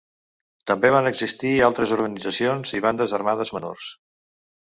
També 0.69 0.89
van 0.93 1.09
existir 1.09 1.51
altres 1.67 1.93
organitzacions 1.97 2.73
i 2.79 2.81
bandes 2.87 3.15
armades 3.19 3.53
menors. 3.59 3.93